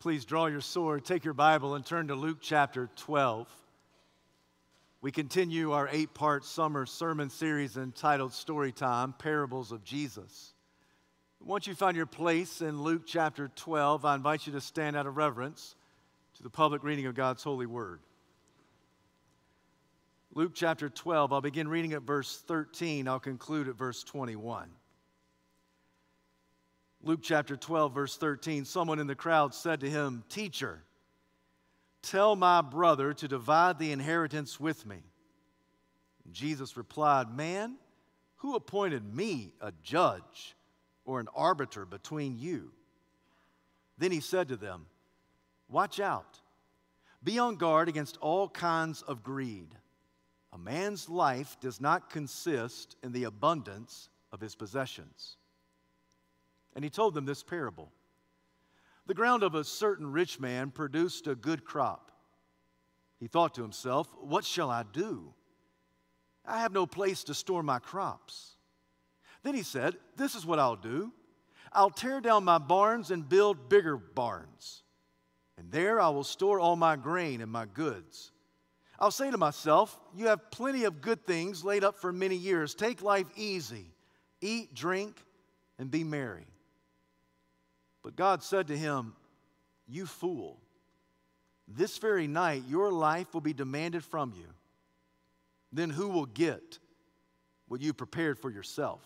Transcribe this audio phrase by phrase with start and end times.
[0.00, 3.48] Please draw your sword, take your Bible, and turn to Luke chapter 12.
[5.00, 10.54] We continue our eight part summer sermon series entitled Storytime Parables of Jesus.
[11.40, 15.06] Once you find your place in Luke chapter 12, I invite you to stand out
[15.06, 15.74] of reverence
[16.36, 17.98] to the public reading of God's holy word.
[20.32, 24.70] Luke chapter 12, I'll begin reading at verse 13, I'll conclude at verse 21.
[27.02, 30.82] Luke chapter 12, verse 13, someone in the crowd said to him, Teacher,
[32.02, 34.98] tell my brother to divide the inheritance with me.
[36.32, 37.76] Jesus replied, Man,
[38.36, 40.56] who appointed me a judge
[41.04, 42.72] or an arbiter between you?
[43.96, 44.86] Then he said to them,
[45.68, 46.40] Watch out.
[47.22, 49.74] Be on guard against all kinds of greed.
[50.52, 55.36] A man's life does not consist in the abundance of his possessions.
[56.74, 57.90] And he told them this parable
[59.06, 62.12] The ground of a certain rich man produced a good crop.
[63.18, 65.32] He thought to himself, What shall I do?
[66.46, 68.56] I have no place to store my crops.
[69.42, 71.12] Then he said, This is what I'll do
[71.72, 74.82] I'll tear down my barns and build bigger barns.
[75.58, 78.30] And there I will store all my grain and my goods.
[78.98, 82.74] I'll say to myself, You have plenty of good things laid up for many years.
[82.74, 83.92] Take life easy,
[84.40, 85.16] eat, drink,
[85.78, 86.46] and be merry.
[88.02, 89.14] But God said to him,
[89.86, 90.58] You fool,
[91.66, 94.46] this very night your life will be demanded from you.
[95.72, 96.78] Then who will get
[97.66, 99.02] what you prepared for yourself?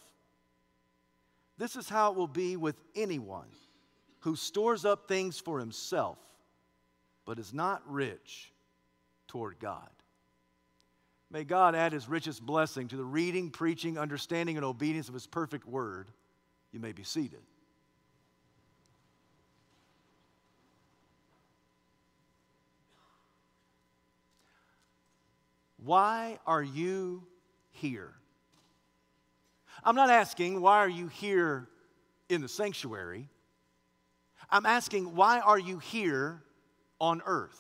[1.59, 3.49] This is how it will be with anyone
[4.21, 6.19] who stores up things for himself,
[7.25, 8.53] but is not rich
[9.27, 9.89] toward God.
[11.31, 15.27] May God add his richest blessing to the reading, preaching, understanding, and obedience of his
[15.27, 16.11] perfect word.
[16.73, 17.41] You may be seated.
[25.85, 27.25] Why are you
[27.71, 28.13] here?
[29.83, 31.69] I'm not asking, why are you here
[32.29, 33.29] in the sanctuary?
[34.49, 36.43] I'm asking, why are you here
[37.01, 37.59] on earth?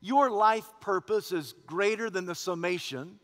[0.00, 3.18] Your life purpose is greater than the summation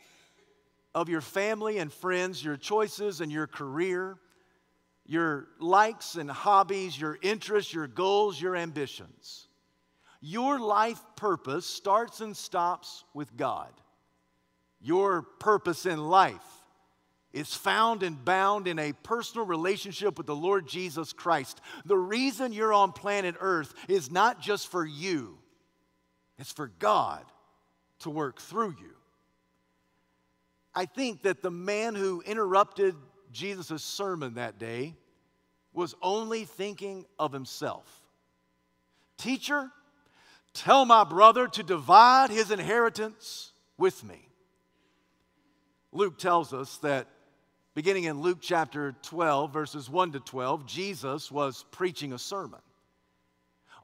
[0.95, 4.17] of your family and friends, your choices and your career,
[5.05, 9.49] your likes and hobbies, your interests, your goals, your ambitions.
[10.25, 13.73] Your life purpose starts and stops with God.
[14.81, 16.41] Your purpose in life
[17.33, 21.61] is found and bound in a personal relationship with the Lord Jesus Christ.
[21.85, 25.39] The reason you're on planet Earth is not just for you,
[26.39, 27.25] it's for God
[28.01, 28.95] to work through you.
[30.75, 32.95] I think that the man who interrupted
[33.33, 34.95] Jesus' sermon that day
[35.73, 38.03] was only thinking of himself.
[39.17, 39.71] Teacher,
[40.55, 44.29] tell my brother to divide his inheritance with me.
[45.93, 47.07] Luke tells us that
[47.75, 52.61] beginning in Luke chapter 12, verses 1 to 12, Jesus was preaching a sermon.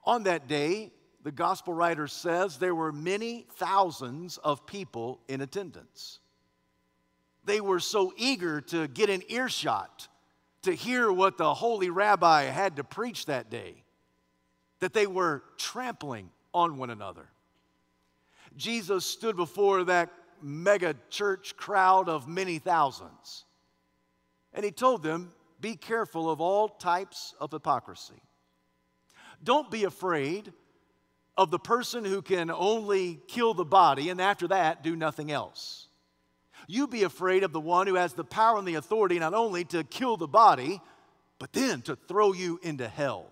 [0.05, 0.91] On that day,
[1.23, 6.21] the gospel writer says there were many thousands of people in attendance.
[7.45, 10.09] They were so eager to get an earshot,
[10.63, 13.83] to hear what the holy rabbi had to preach that day,
[14.81, 17.29] that they were trampling on one another.
[18.57, 20.11] Jesus stood before that
[20.43, 23.45] mega church crowd of many thousands.
[24.53, 28.23] And he told them, Be careful of all types of hypocrisy.
[29.43, 30.53] Don't be afraid
[31.37, 35.87] of the person who can only kill the body and after that do nothing else.
[36.67, 39.65] You be afraid of the one who has the power and the authority not only
[39.67, 40.81] to kill the body,
[41.39, 43.31] but then to throw you into hell.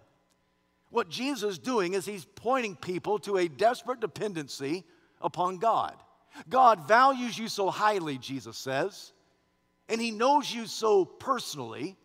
[0.97, 4.83] What Jesus is doing is he's pointing people to a desperate dependency
[5.21, 5.95] upon God.
[6.49, 9.13] God values you so highly, Jesus says,
[9.91, 11.99] and He knows you so personally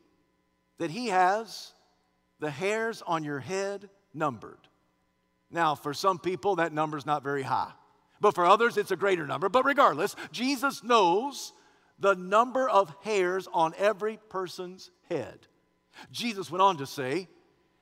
[0.78, 1.72] that He has
[2.42, 4.60] the hairs on your head numbered.
[5.50, 7.72] Now, for some people, that number is not very high,
[8.20, 9.48] but for others, it's a greater number.
[9.48, 11.54] But regardless, Jesus knows
[11.98, 15.48] the number of hairs on every person's head.
[16.12, 17.30] Jesus went on to say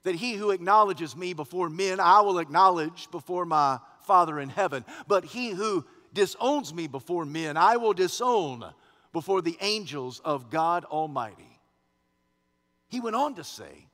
[0.03, 4.85] that he who acknowledges me before men, I will acknowledge before my Father in heaven.
[5.07, 8.65] But he who disowns me before men, I will disown
[9.13, 11.59] before the angels of God Almighty.
[12.87, 13.87] He went on to say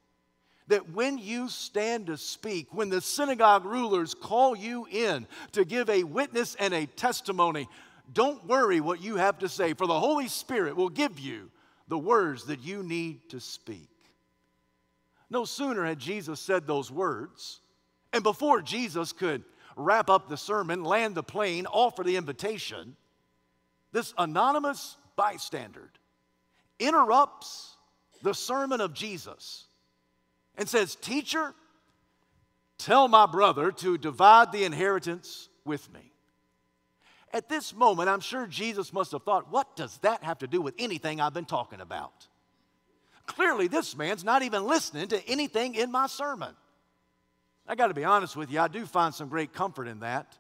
[0.68, 5.90] that when you stand to speak, when the synagogue rulers call you in to give
[5.90, 7.68] a witness and a testimony,
[8.12, 11.52] don't worry what you have to say, for the Holy Spirit will give you
[11.88, 13.90] the words that you need to speak.
[15.30, 17.62] No sooner had Jesus said those words
[18.14, 19.44] And before Jesus could
[19.76, 22.96] wrap up the sermon, land the plane, offer the invitation,
[23.92, 25.92] this anonymous bystander
[26.80, 27.76] interrupts
[28.22, 29.66] the sermon of Jesus
[30.58, 31.54] and says, Teacher,
[32.78, 36.12] tell my brother to divide the inheritance with me.
[37.34, 40.62] At this moment, I'm sure Jesus must have thought, What does that have to do
[40.62, 42.28] with anything I've been talking about?
[43.26, 46.56] Clearly, this man's not even listening to anything in my sermon.
[47.68, 50.38] I got to be honest with you, I do find some great comfort in that.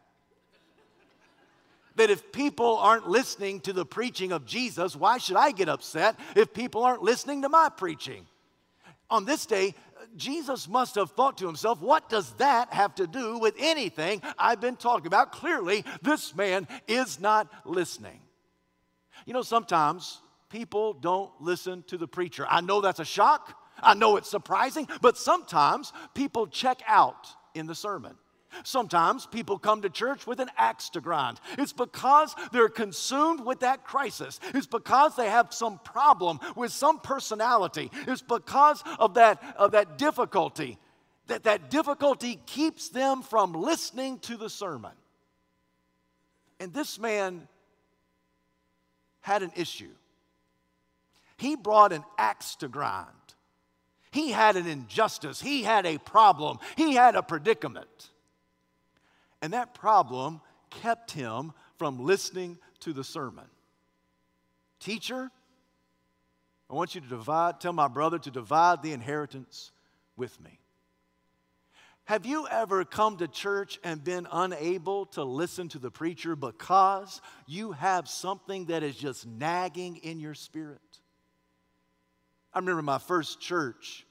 [1.95, 6.19] That if people aren't listening to the preaching of Jesus, why should I get upset
[6.35, 8.27] if people aren't listening to my preaching?
[9.09, 9.73] On this day,
[10.15, 14.61] Jesus must have thought to himself, what does that have to do with anything I've
[14.61, 15.31] been talking about?
[15.31, 18.19] Clearly, this man is not listening.
[19.25, 22.45] You know, sometimes people don't listen to the preacher.
[22.49, 23.57] I know that's a shock.
[23.81, 28.15] I know it's surprising, but sometimes people check out in the sermon.
[28.63, 31.39] Sometimes people come to church with an axe to grind.
[31.57, 34.39] It's because they're consumed with that crisis.
[34.53, 37.91] It's because they have some problem with some personality.
[38.07, 40.77] It's because of that, of that difficulty.
[41.27, 44.91] That, that difficulty keeps them from listening to the sermon.
[46.59, 47.47] And this man
[49.21, 49.91] had an issue.
[51.37, 53.09] He brought an axe to grind.
[54.11, 55.41] He had an injustice.
[55.41, 56.59] He had a problem.
[56.77, 58.11] He had a predicament.
[59.41, 63.45] And that problem kept him from listening to the sermon.
[64.79, 65.29] Teacher,
[66.69, 69.71] I want you to divide, tell my brother to divide the inheritance
[70.15, 70.59] with me.
[72.05, 77.19] Have you ever come to church and been unable to listen to the preacher because
[77.47, 80.94] you have something that is just nagging in your spirit?
[82.55, 84.05] I remember my first church.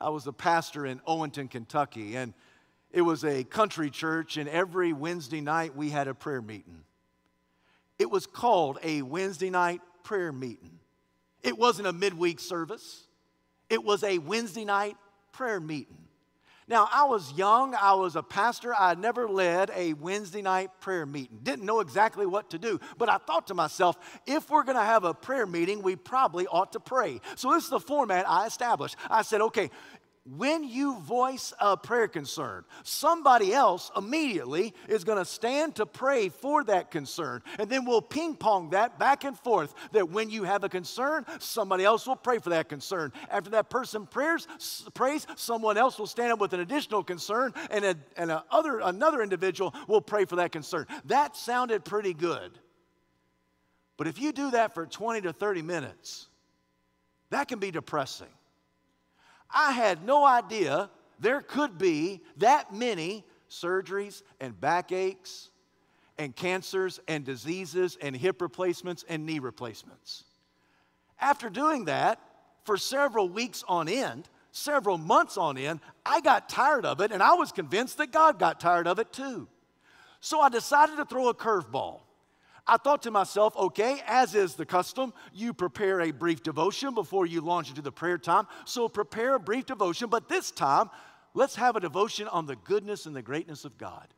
[0.00, 2.32] I was a pastor in Owenton, Kentucky, and
[2.90, 6.82] it was a country church, and every Wednesday night we had a prayer meeting.
[7.98, 10.78] It was called a Wednesday night prayer meeting.
[11.42, 13.06] It wasn't a midweek service,
[13.68, 14.96] it was a Wednesday night
[15.32, 16.03] prayer meeting.
[16.66, 21.04] Now, I was young, I was a pastor, I never led a Wednesday night prayer
[21.04, 21.40] meeting.
[21.42, 23.96] Didn't know exactly what to do, but I thought to myself,
[24.26, 27.20] if we're gonna have a prayer meeting, we probably ought to pray.
[27.36, 28.96] So, this is the format I established.
[29.10, 29.70] I said, okay,
[30.24, 36.30] when you voice a prayer concern, somebody else immediately is going to stand to pray
[36.30, 37.42] for that concern.
[37.58, 41.26] And then we'll ping pong that back and forth that when you have a concern,
[41.40, 43.12] somebody else will pray for that concern.
[43.30, 44.48] After that person prayers,
[44.94, 48.80] prays, someone else will stand up with an additional concern, and, a, and a other,
[48.80, 50.86] another individual will pray for that concern.
[51.04, 52.58] That sounded pretty good.
[53.98, 56.28] But if you do that for 20 to 30 minutes,
[57.28, 58.28] that can be depressing.
[59.54, 60.90] I had no idea
[61.20, 65.50] there could be that many surgeries and backaches
[66.18, 70.24] and cancers and diseases and hip replacements and knee replacements.
[71.20, 72.20] After doing that
[72.64, 77.22] for several weeks on end, several months on end, I got tired of it and
[77.22, 79.48] I was convinced that God got tired of it too.
[80.20, 82.00] So I decided to throw a curveball.
[82.66, 87.26] I thought to myself, okay, as is the custom, you prepare a brief devotion before
[87.26, 88.46] you launch into the prayer time.
[88.64, 90.88] So prepare a brief devotion, but this time,
[91.34, 94.08] let's have a devotion on the goodness and the greatness of God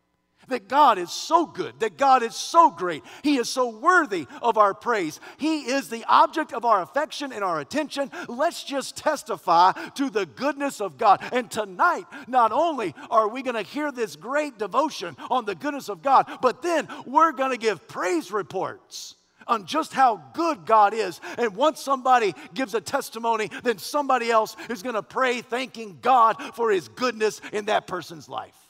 [0.48, 3.02] that God is so good, that God is so great.
[3.22, 5.20] He is so worthy of our praise.
[5.38, 8.10] He is the object of our affection and our attention.
[8.28, 11.20] Let's just testify to the goodness of God.
[11.32, 15.88] And tonight, not only are we going to hear this great devotion on the goodness
[15.88, 19.14] of God, but then we're going to give praise reports
[19.46, 21.20] on just how good God is.
[21.38, 26.40] And once somebody gives a testimony, then somebody else is going to pray thanking God
[26.54, 28.65] for his goodness in that person's life.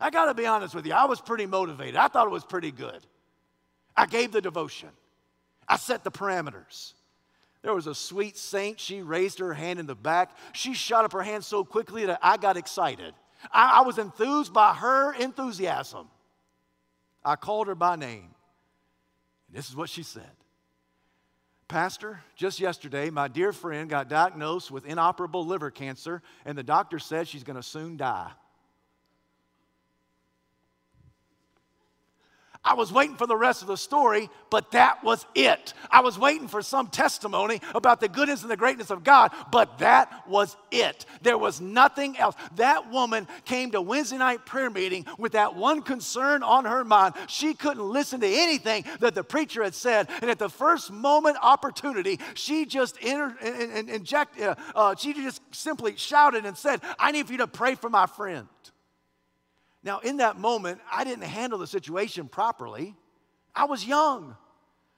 [0.00, 1.96] I got to be honest with you, I was pretty motivated.
[1.96, 3.00] I thought it was pretty good.
[3.96, 4.90] I gave the devotion,
[5.66, 6.94] I set the parameters.
[7.62, 8.78] There was a sweet saint.
[8.78, 10.30] She raised her hand in the back.
[10.52, 13.14] She shot up her hand so quickly that I got excited.
[13.52, 16.08] I, I was enthused by her enthusiasm.
[17.24, 18.30] I called her by name.
[19.48, 20.30] And this is what she said
[21.66, 26.98] Pastor, just yesterday, my dear friend got diagnosed with inoperable liver cancer, and the doctor
[26.98, 28.30] said she's going to soon die.
[32.68, 35.72] I was waiting for the rest of the story, but that was it.
[35.90, 39.78] I was waiting for some testimony about the goodness and the greatness of God, but
[39.78, 41.06] that was it.
[41.22, 42.34] There was nothing else.
[42.56, 47.14] That woman came to Wednesday night prayer meeting with that one concern on her mind.
[47.26, 51.38] She couldn't listen to anything that the preacher had said, and at the first moment
[51.40, 53.34] opportunity, she just inter-
[53.88, 57.76] inject, uh, uh, she just simply shouted and said, "I need for you to pray
[57.76, 58.46] for my friend."
[59.82, 62.96] Now, in that moment, I didn't handle the situation properly.
[63.54, 64.36] I was young.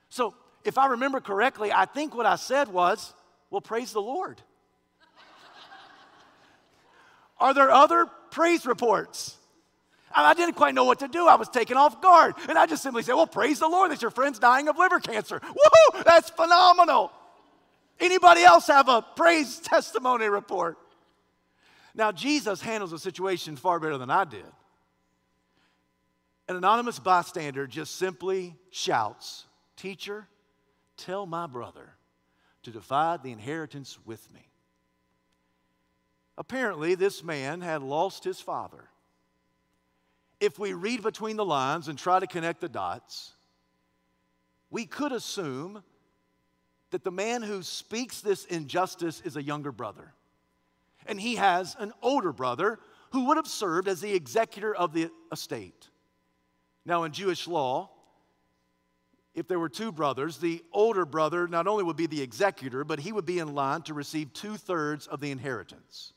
[0.08, 0.34] So,
[0.64, 3.12] if I remember correctly, I think what I said was,
[3.50, 4.40] Well, praise the Lord.
[7.38, 9.36] Are there other praise reports?
[10.12, 11.28] I didn't quite know what to do.
[11.28, 12.34] I was taken off guard.
[12.48, 14.98] And I just simply said, Well, praise the Lord that your friend's dying of liver
[14.98, 15.40] cancer.
[15.40, 16.04] Woohoo!
[16.04, 17.12] That's phenomenal.
[18.00, 20.78] Anybody else have a praise testimony report?
[21.94, 24.44] Now, Jesus handles the situation far better than I did.
[26.50, 30.26] An anonymous bystander just simply shouts, Teacher,
[30.96, 31.94] tell my brother
[32.64, 34.48] to divide the inheritance with me.
[36.36, 38.90] Apparently, this man had lost his father
[40.40, 43.34] if we read between the lines and try to connect the dots,
[44.70, 45.84] we could assume
[46.90, 50.14] that the man who speaks this injustice is a younger brother.
[51.06, 52.80] And he has an older brother
[53.12, 55.88] who would have served as the executor of the estate.
[56.90, 57.88] Now, in Jewish law,
[59.32, 62.98] if there were two brothers, the older brother not only would be the executor, but
[62.98, 66.14] he would be in line to receive two thirds of the inheritance.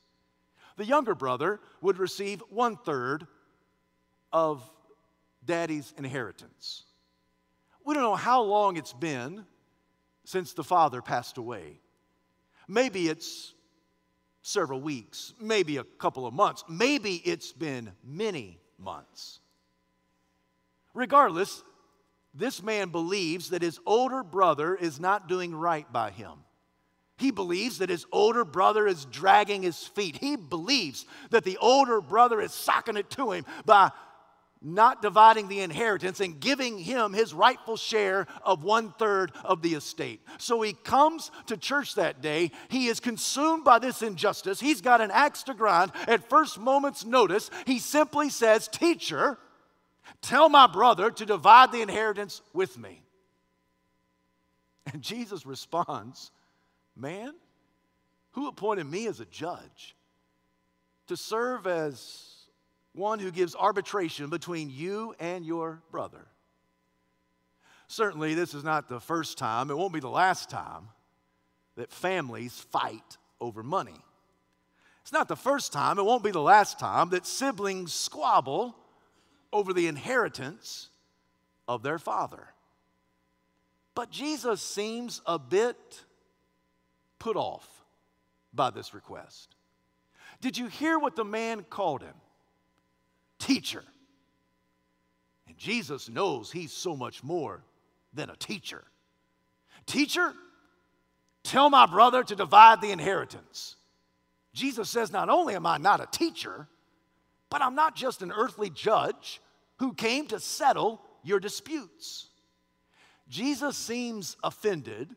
[0.77, 3.27] The younger brother would receive one third
[4.31, 4.67] of
[5.45, 6.85] daddy's inheritance.
[7.85, 9.45] We don't know how long it's been
[10.25, 11.81] since the father passed away.
[12.67, 13.53] Maybe it's
[14.41, 19.39] several weeks, maybe a couple of months, maybe it's been many months.
[20.93, 21.63] Regardless,
[22.33, 26.31] this man believes that his older brother is not doing right by him.
[27.17, 30.17] He believes that his older brother is dragging his feet.
[30.17, 33.91] He believes that the older brother is socking it to him by
[34.63, 39.73] not dividing the inheritance and giving him his rightful share of one third of the
[39.73, 40.21] estate.
[40.37, 42.51] So he comes to church that day.
[42.69, 44.59] He is consumed by this injustice.
[44.59, 45.91] He's got an axe to grind.
[46.07, 49.37] At first moment's notice, he simply says, Teacher,
[50.23, 53.03] tell my brother to divide the inheritance with me.
[54.91, 56.31] And Jesus responds,
[56.95, 57.33] Man,
[58.31, 59.95] who appointed me as a judge
[61.07, 62.33] to serve as
[62.93, 66.25] one who gives arbitration between you and your brother.
[67.87, 70.89] Certainly, this is not the first time, it won't be the last time
[71.75, 73.99] that families fight over money.
[75.01, 78.75] It's not the first time, it won't be the last time that siblings squabble
[79.53, 80.89] over the inheritance
[81.67, 82.47] of their father.
[83.95, 85.77] But Jesus seems a bit
[87.19, 87.67] put off
[88.53, 89.55] by this request.
[90.41, 92.15] Did you hear what the man called him?
[93.43, 93.83] teacher.
[95.47, 97.63] And Jesus knows he's so much more
[98.13, 98.83] than a teacher.
[99.85, 100.33] Teacher,
[101.43, 103.75] tell my brother to divide the inheritance.
[104.53, 106.67] Jesus says, Not only am I not a teacher,
[107.53, 109.39] but I'm not just an earthly judge
[109.77, 112.29] who came to settle your disputes.
[113.29, 115.15] Jesus seems offended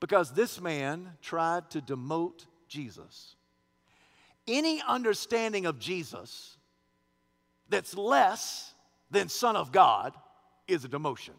[0.00, 3.36] because this man tried to demote Jesus.
[4.48, 6.56] Any understanding of Jesus
[7.68, 8.74] that's less
[9.12, 10.14] than Son of God
[10.66, 11.36] is a demotion.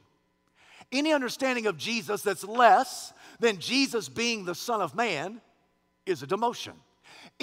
[0.89, 3.11] Any understanding of Jesus that's less
[3.41, 5.41] than Jesus being the Son of Man
[6.05, 6.75] is a demotion.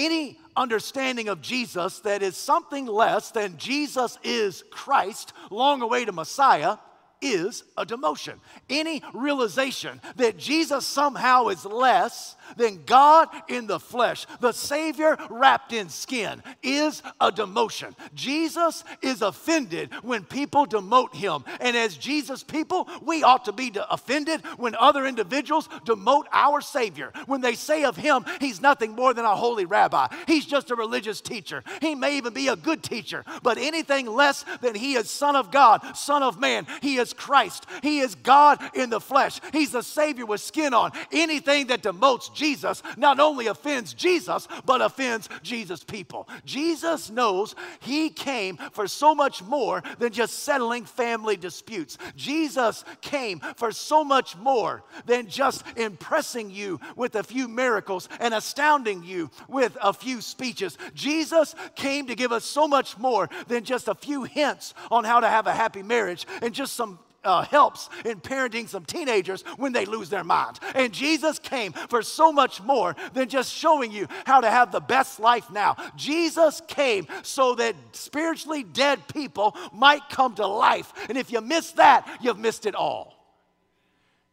[0.00, 6.78] Any understanding of Jesus that is something less than Jesus is Christ, long awaited Messiah,
[7.20, 8.34] is a demotion.
[8.68, 15.72] Any realization that Jesus somehow is less than God in the flesh, the Savior wrapped
[15.72, 17.94] in skin, is a demotion.
[18.14, 21.44] Jesus is offended when people demote him.
[21.60, 27.12] And as Jesus people, we ought to be offended when other individuals demote our Savior.
[27.26, 30.76] When they say of him, he's nothing more than a holy rabbi, he's just a
[30.76, 31.62] religious teacher.
[31.80, 35.50] He may even be a good teacher, but anything less than he is Son of
[35.50, 39.82] God, Son of Man, he is Christ, he is God in the flesh, he's the
[39.82, 40.92] Savior with skin on.
[41.12, 46.28] Anything that demotes Jesus not only offends Jesus, but offends Jesus' people.
[46.44, 51.98] Jesus knows he came for so much more than just settling family disputes.
[52.16, 58.34] Jesus came for so much more than just impressing you with a few miracles and
[58.34, 60.78] astounding you with a few speeches.
[60.94, 65.20] Jesus came to give us so much more than just a few hints on how
[65.20, 69.72] to have a happy marriage and just some uh, helps in parenting some teenagers when
[69.72, 70.60] they lose their minds.
[70.74, 74.80] And Jesus came for so much more than just showing you how to have the
[74.80, 75.76] best life now.
[75.96, 80.92] Jesus came so that spiritually dead people might come to life.
[81.08, 83.16] And if you miss that, you've missed it all.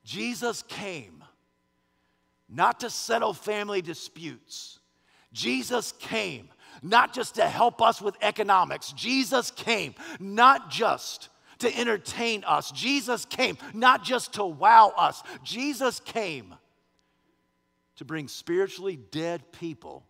[0.04, 1.24] Jesus came
[2.50, 4.80] not to settle family disputes,
[5.34, 6.50] Jesus came
[6.82, 8.94] not just to help us with economics.
[8.94, 12.72] Jesus came not just to entertain us.
[12.72, 15.24] Jesus came not just to wow us.
[15.44, 16.56] Jesus came
[17.98, 20.06] to bring spiritually dead people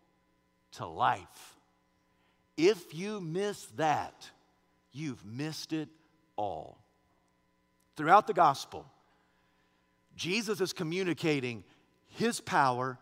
[0.74, 1.56] to life.
[2.58, 4.30] If you miss that,
[4.92, 5.90] you've missed it
[6.36, 6.80] all.
[7.96, 8.86] Throughout the gospel,
[10.16, 11.64] Jesus is communicating
[12.08, 12.98] his power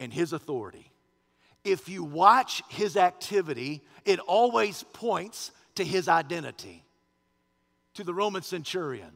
[0.00, 0.90] and his authority.
[1.64, 6.84] If you watch his activity, it always points to his identity.
[7.94, 9.12] To the Roman centurion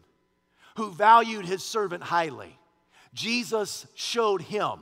[0.77, 2.59] who valued his servant highly,
[3.15, 4.81] Jesus showed him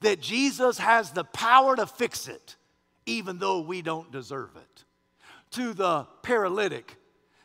[0.00, 2.56] that Jesus has the power to fix it,
[3.06, 4.84] even though we don't deserve it.
[5.52, 6.96] To the paralytic,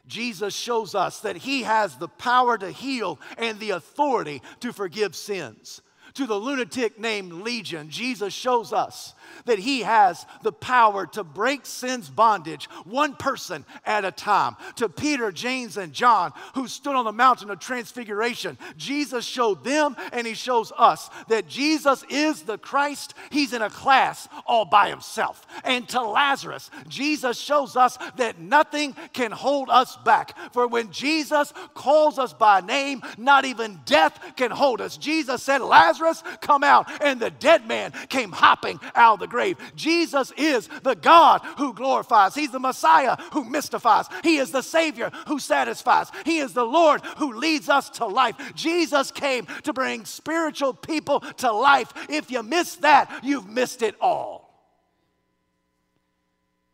[0.07, 5.15] Jesus shows us that he has the power to heal and the authority to forgive
[5.15, 5.81] sins
[6.17, 9.13] to the lunatic named Legion, Jesus shows us
[9.45, 14.55] that he has the power to break sin's bondage one person at a time.
[14.77, 19.95] To Peter, James, and John, who stood on the mountain of transfiguration, Jesus showed them
[20.11, 23.13] and he shows us that Jesus is the Christ.
[23.29, 25.45] He's in a class all by himself.
[25.63, 30.37] And to Lazarus, Jesus shows us that nothing can hold us back.
[30.53, 34.97] For when Jesus calls us by name, not even death can hold us.
[34.97, 36.89] Jesus said, Lazarus, come out.
[37.01, 39.57] And the dead man came hopping out the grave.
[39.75, 42.35] Jesus is the God who glorifies.
[42.35, 44.07] He's the Messiah who mystifies.
[44.23, 46.11] He is the Savior who satisfies.
[46.25, 48.35] He is the Lord who leads us to life.
[48.55, 51.93] Jesus came to bring spiritual people to life.
[52.09, 54.47] If you miss that, you've missed it all.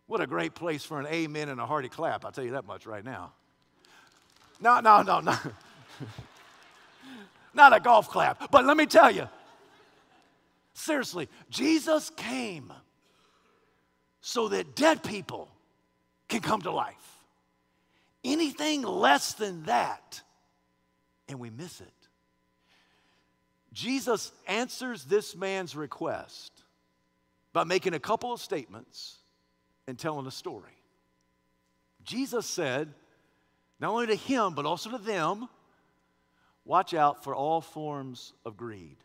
[0.08, 2.26] What a great place for an amen and a hearty clap.
[2.26, 3.34] I'll tell you that much right now.
[4.60, 5.36] No, no, no, no.
[7.54, 8.52] not a golf clap.
[8.52, 9.28] But let me tell you,
[10.74, 12.72] seriously, Jesus came
[14.22, 15.50] so that dead people
[16.28, 16.96] can come to life.
[18.24, 20.22] Anything less than that,
[21.28, 21.88] and we miss it.
[23.74, 26.52] Jesus answers this man's request
[27.52, 29.18] by making a couple of statements
[29.88, 30.78] and telling a story.
[32.04, 32.94] Jesus said,
[33.80, 35.50] not only to him, but also to them,
[36.66, 38.98] Watch out for all forms of greed.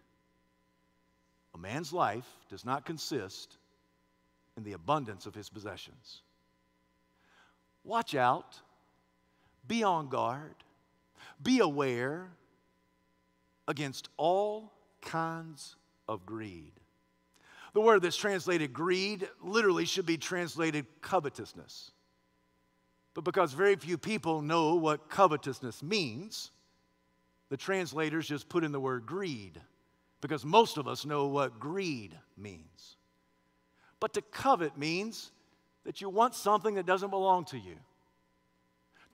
[1.58, 3.56] A man's life does not consist
[4.56, 6.22] in the abundance of his possessions.
[7.82, 8.60] Watch out,
[9.66, 10.54] be on guard,
[11.42, 12.28] be aware
[13.66, 15.74] against all kinds
[16.08, 16.72] of greed.
[17.74, 21.90] The word that's translated greed literally should be translated covetousness.
[23.14, 26.52] But because very few people know what covetousness means,
[27.48, 29.60] the translators just put in the word greed
[30.20, 32.96] because most of us know what greed means.
[34.00, 35.30] But to covet means
[35.84, 37.76] that you want something that doesn't belong to you,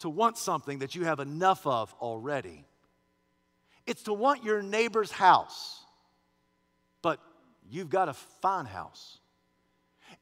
[0.01, 2.64] to want something that you have enough of already.
[3.87, 5.85] It's to want your neighbor's house,
[7.03, 7.21] but
[7.71, 9.19] you've got a fine house.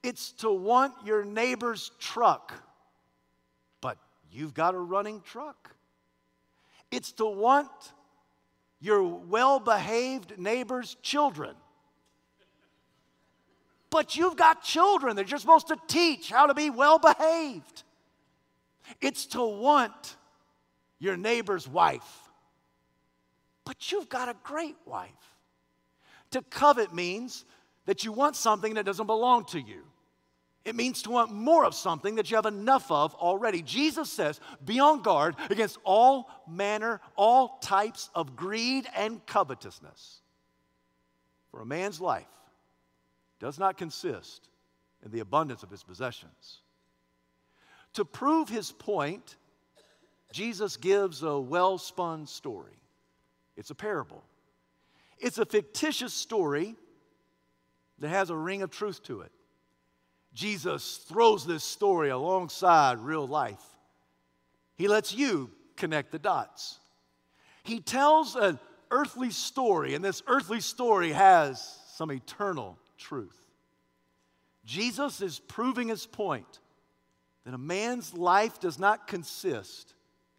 [0.03, 2.53] It's to want your neighbor's truck,
[3.81, 3.99] but
[4.31, 5.75] you've got a running truck.
[6.91, 7.71] It's to want
[8.83, 11.55] your well behaved neighbor's children.
[13.91, 17.85] But you've got children that you're supposed to teach how to be well behaved.
[19.01, 20.17] It's to want
[20.99, 22.29] your neighbor's wife.
[23.65, 25.11] But you've got a great wife.
[26.33, 27.45] To covet means
[27.87, 29.85] that you want something that doesn't belong to you.
[30.65, 33.63] It means to want more of something that you have enough of already.
[33.63, 40.21] Jesus says, be on guard against all manner, all types of greed and covetousness.
[41.51, 42.27] For a man's life
[43.41, 44.49] does not consist
[45.05, 46.61] in the abundance of his possessions.
[47.95, 49.37] To prove his point,
[50.33, 52.81] Jesus gives a well spun story.
[53.57, 54.23] It's a parable.
[55.19, 56.77] It's a fictitious story
[57.99, 59.33] that has a ring of truth to it.
[60.35, 63.63] Jesus throws this story alongside real life.
[64.77, 66.79] He lets you connect the dots.
[67.63, 68.59] He tells an
[68.91, 73.37] earthly story, and this earthly story has some eternal truth.
[74.65, 76.61] Jesus is proving his point
[77.45, 79.95] that a man's life does not consist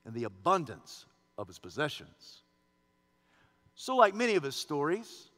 [0.06, 1.06] in the abundance
[1.38, 2.42] of his possessions.
[3.76, 5.30] So, like many of his stories,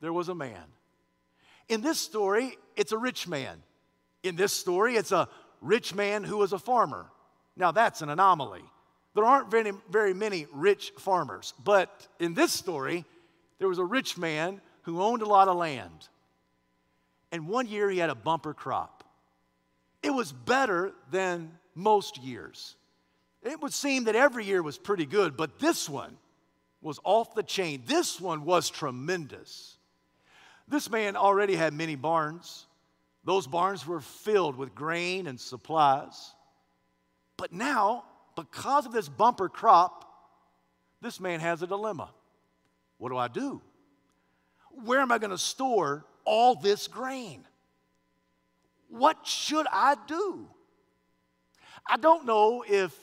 [0.00, 0.64] there was a man
[1.68, 3.62] in this story, it's a rich man.
[4.22, 5.28] In this story, it's a
[5.60, 7.06] rich man who was a farmer.
[7.56, 8.62] Now, that's an anomaly.
[9.14, 11.54] There aren't very, very many rich farmers.
[11.64, 13.04] But in this story,
[13.58, 16.08] there was a rich man who owned a lot of land.
[17.32, 19.04] And one year he had a bumper crop.
[20.02, 22.76] It was better than most years.
[23.42, 26.16] It would seem that every year was pretty good, but this one
[26.82, 27.82] was off the chain.
[27.86, 29.76] This one was tremendous.
[30.68, 32.65] This man already had many barns.
[33.26, 36.32] Those barns were filled with grain and supplies.
[37.36, 38.04] But now,
[38.36, 40.04] because of this bumper crop,
[41.02, 42.08] this man has a dilemma.
[42.98, 43.60] What do I do?
[44.84, 47.44] Where am I going to store all this grain?
[48.88, 50.46] What should I do?
[51.84, 52.96] I don't know if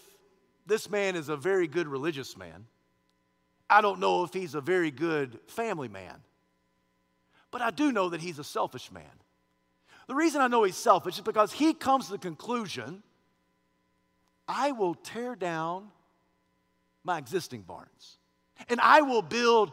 [0.66, 2.66] this man is a very good religious man.
[3.70, 6.16] I don't know if he's a very good family man.
[7.52, 9.04] But I do know that he's a selfish man.
[10.08, 13.04] The reason I know he's selfish is because he comes to the conclusion
[14.48, 15.90] I will tear down
[17.04, 18.18] my existing barns
[18.70, 19.72] and I will build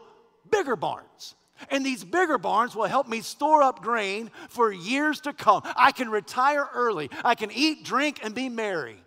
[0.49, 1.35] bigger barns.
[1.69, 5.61] And these bigger barns will help me store up grain for years to come.
[5.63, 7.09] I can retire early.
[7.23, 8.97] I can eat, drink, and be merry.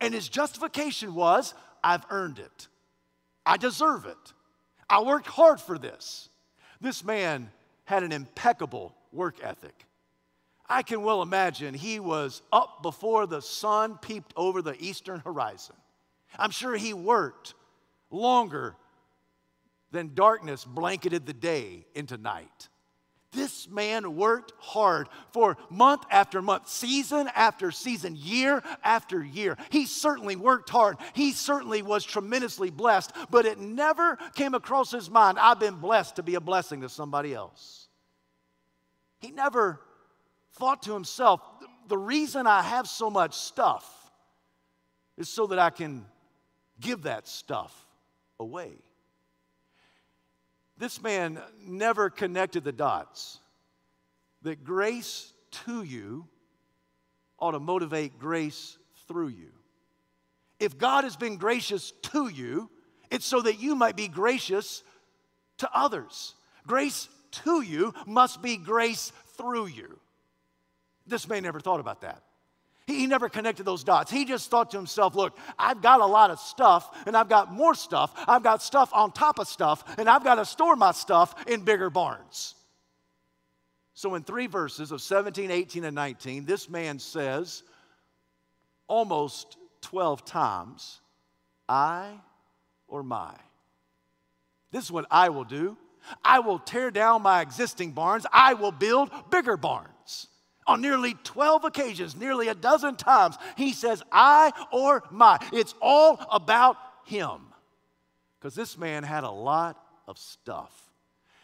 [0.00, 2.68] And his justification was I've earned it.
[3.46, 4.32] I deserve it.
[4.88, 6.28] I worked hard for this.
[6.80, 7.50] This man
[7.84, 9.86] had an impeccable work ethic.
[10.70, 15.74] I can well imagine he was up before the sun peeped over the eastern horizon.
[16.38, 17.54] I'm sure he worked
[18.08, 18.76] longer
[19.90, 22.68] than darkness blanketed the day into night.
[23.32, 29.56] This man worked hard for month after month, season after season, year after year.
[29.70, 30.98] He certainly worked hard.
[31.14, 36.16] He certainly was tremendously blessed, but it never came across his mind I've been blessed
[36.16, 37.88] to be a blessing to somebody else.
[39.20, 39.80] He never
[40.54, 41.40] thought to himself,
[41.88, 43.84] the reason I have so much stuff
[45.16, 46.06] is so that I can
[46.80, 47.74] give that stuff
[48.38, 48.72] away.
[50.78, 53.38] This man never connected the dots
[54.42, 55.32] that grace
[55.66, 56.26] to you
[57.38, 59.50] ought to motivate grace through you.
[60.58, 62.70] If God has been gracious to you,
[63.10, 64.82] it's so that you might be gracious
[65.58, 66.34] to others.
[66.66, 67.08] Grace
[67.44, 69.99] to you must be grace through you.
[71.06, 72.22] This man never thought about that.
[72.86, 74.10] He never connected those dots.
[74.10, 77.52] He just thought to himself, look, I've got a lot of stuff, and I've got
[77.52, 78.12] more stuff.
[78.26, 81.62] I've got stuff on top of stuff, and I've got to store my stuff in
[81.62, 82.54] bigger barns.
[83.94, 87.62] So, in three verses of 17, 18, and 19, this man says
[88.88, 91.00] almost 12 times,
[91.68, 92.12] I
[92.88, 93.34] or my.
[94.72, 95.76] This is what I will do.
[96.24, 99.90] I will tear down my existing barns, I will build bigger barns.
[100.66, 105.38] On nearly 12 occasions, nearly a dozen times, he says, I or my.
[105.52, 107.40] It's all about him.
[108.38, 110.72] Because this man had a lot of stuff.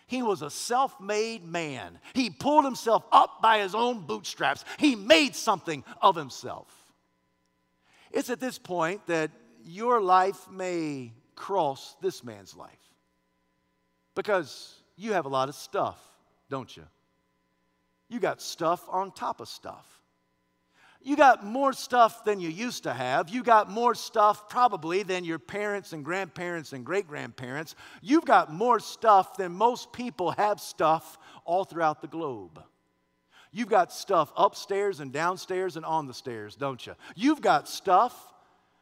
[0.06, 1.98] He was a self made man.
[2.14, 4.64] He pulled himself up by his own bootstraps.
[4.78, 6.72] He made something of himself.
[8.12, 9.30] It's at this point that
[9.64, 12.70] your life may cross this man's life
[14.14, 16.00] because you have a lot of stuff,
[16.48, 16.84] don't you?
[18.08, 19.86] You got stuff on top of stuff.
[21.02, 23.28] You got more stuff than you used to have.
[23.28, 27.76] You got more stuff probably than your parents and grandparents and great grandparents.
[28.02, 32.60] You've got more stuff than most people have stuff all throughout the globe.
[33.52, 36.94] You've got stuff upstairs and downstairs and on the stairs, don't you?
[37.14, 38.14] You've got stuff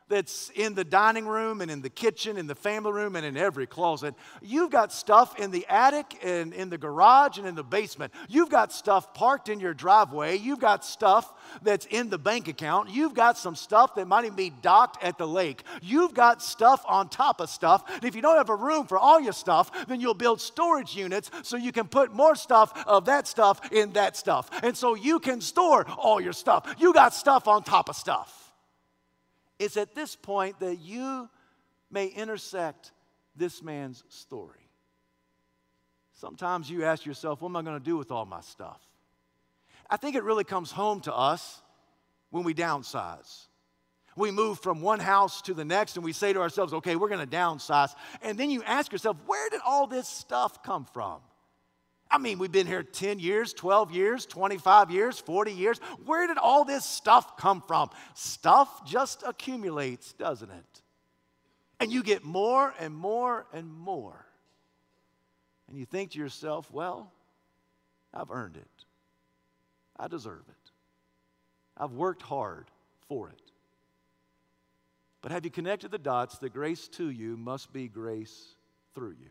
[0.09, 3.37] that's in the dining room and in the kitchen, in the family room, and in
[3.37, 4.15] every closet.
[4.43, 8.13] You've got stuff in the attic and in the garage and in the basement.
[8.29, 10.37] You've got stuff parked in your driveway.
[10.37, 12.91] You've got stuff that's in the bank account.
[12.91, 15.63] You've got some stuff that might even be docked at the lake.
[15.81, 17.85] You've got stuff on top of stuff.
[17.89, 20.95] And if you don't have a room for all your stuff, then you'll build storage
[20.95, 24.51] units so you can put more stuff of that stuff in that stuff.
[24.63, 26.75] And so you can store all your stuff.
[26.79, 28.44] You got stuff on top of stuff.
[29.59, 31.29] It's at this point that you
[31.91, 32.93] may intersect
[33.37, 34.69] this man's story.
[36.13, 38.81] Sometimes you ask yourself, what am I going to do with all my stuff?
[39.91, 41.61] I think it really comes home to us
[42.31, 43.47] when we downsize.
[44.17, 47.09] We move from one house to the next and we say to ourselves, okay, we're
[47.09, 47.93] going to downsize.
[48.23, 51.21] And then you ask yourself, where did all this stuff come from?
[52.11, 55.79] I mean, we've been here 10 years, 12 years, 25 years, 40 years.
[56.05, 57.91] Where did all this stuff come from?
[58.15, 60.83] Stuff just accumulates, doesn't it?
[61.81, 64.27] And you get more and more and more.
[65.69, 67.11] And you think to yourself, well,
[68.13, 68.85] I've earned it.
[69.99, 70.71] I deserve it.
[71.77, 72.67] I've worked hard
[73.09, 73.41] for it.
[75.21, 78.55] But have you connected the dots that grace to you must be grace
[78.95, 79.31] through you?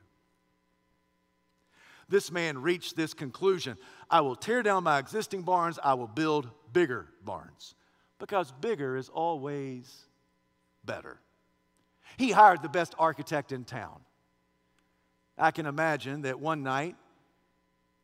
[2.13, 3.76] This man reached this conclusion
[4.10, 7.73] I will tear down my existing barns, I will build bigger barns.
[8.19, 10.06] Because bigger is always
[10.86, 11.19] better.
[12.17, 13.99] He hired the best architect in town.
[15.39, 16.95] I can imagine that one night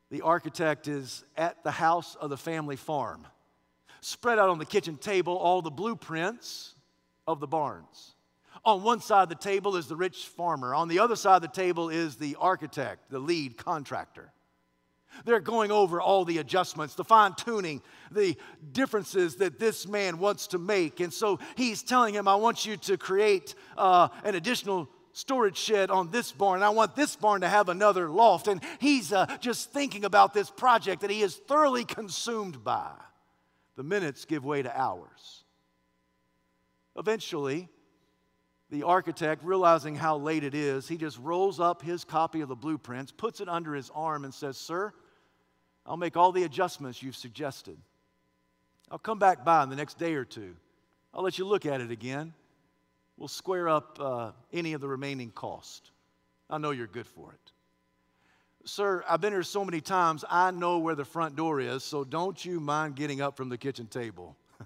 [0.10, 3.28] the architect is at the house of the family farm.
[4.02, 6.74] Spread out on the kitchen table all the blueprints
[7.28, 8.16] of the barns.
[8.66, 10.76] On one side of the table is the rich farmer.
[10.76, 14.32] On the other side of the table is the architect, the lead contractor.
[15.26, 18.38] They're going over all the adjustments, the fine tuning, the
[18.72, 21.00] differences that this man wants to make.
[21.00, 25.90] And so he's telling him, I want you to create uh, an additional storage shed
[25.90, 26.64] on this barn.
[26.64, 28.48] I want this barn to have another loft.
[28.48, 32.92] And he's uh, just thinking about this project that he is thoroughly consumed by.
[33.76, 35.44] The minutes give way to hours.
[36.98, 37.70] Eventually,
[38.70, 42.56] the architect, realizing how late it is, he just rolls up his copy of the
[42.56, 44.94] blueprints, puts it under his arm, and says, Sir,
[45.86, 47.78] I'll make all the adjustments you've suggested.
[48.92, 50.56] I'll come back by in the next day or two.
[51.14, 52.34] I'll let you look at it again.
[53.18, 55.92] We'll square up uh, any of the remaining cost.
[56.50, 57.52] I know you're good for it.
[58.66, 62.04] Sir, I've been here so many times, I know where the front door is, so
[62.04, 64.36] don't you mind getting up from the kitchen table.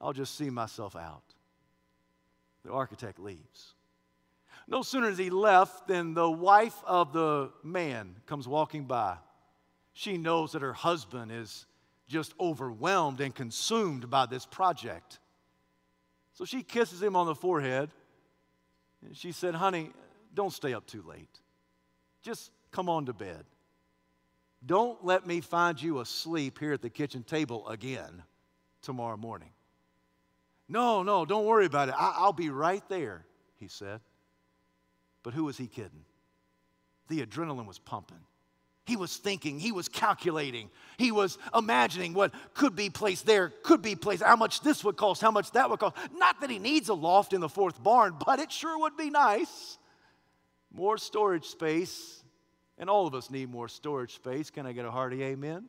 [0.00, 1.33] I'll just see myself out.
[2.64, 3.74] The architect leaves.
[4.66, 9.16] No sooner has he left than the wife of the man comes walking by.
[9.92, 11.66] She knows that her husband is
[12.08, 15.18] just overwhelmed and consumed by this project.
[16.32, 17.90] So she kisses him on the forehead
[19.04, 19.90] and she said, Honey,
[20.32, 21.40] don't stay up too late.
[22.22, 23.44] Just come on to bed.
[24.66, 28.22] Don't let me find you asleep here at the kitchen table again
[28.80, 29.50] tomorrow morning.
[30.68, 31.94] No, no, don't worry about it.
[31.96, 33.26] I- will be right there,
[33.58, 34.00] he said.
[35.22, 36.04] But who was he kidding?
[37.08, 38.20] The adrenaline was pumping.
[38.86, 43.80] He was thinking, he was calculating, he was imagining what could be placed there, could
[43.80, 45.96] be placed, how much this would cost, how much that would cost.
[46.14, 49.08] Not that he needs a loft in the fourth barn, but it sure would be
[49.08, 49.78] nice.
[50.70, 52.22] More storage space,
[52.76, 54.50] and all of us need more storage space.
[54.50, 55.64] Can I get a hearty amen?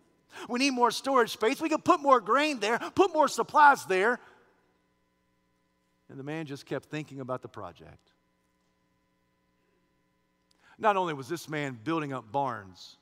[0.50, 1.62] We need more storage space.
[1.62, 4.20] We can put more grain there, put more supplies there.
[6.10, 8.12] And the man just kept thinking about the project.
[10.78, 12.98] Not only was this man building up barns,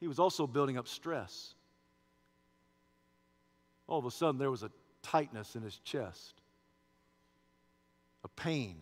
[0.00, 1.54] he was also building up stress.
[3.86, 4.70] All of a sudden, there was a
[5.02, 6.40] tightness in his chest.
[8.24, 8.76] A pain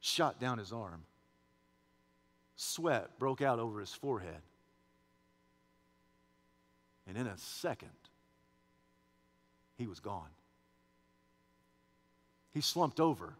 [0.00, 1.04] shot down his arm.
[2.56, 4.42] Sweat broke out over his forehead.
[7.06, 7.90] And in a second,
[9.76, 10.30] he was gone.
[12.54, 13.34] He slumped over.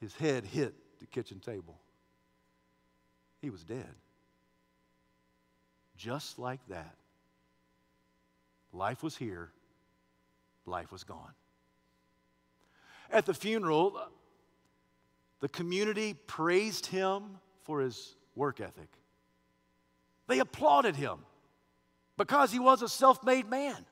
[0.00, 1.78] His head hit the kitchen table.
[3.42, 3.94] He was dead.
[5.96, 6.94] Just like that.
[8.72, 9.50] Life was here,
[10.66, 11.32] life was gone.
[13.10, 13.98] At the funeral,
[15.40, 18.88] the community praised him for his work ethic.
[20.26, 21.18] They applauded him
[22.16, 23.84] because he was a self made man.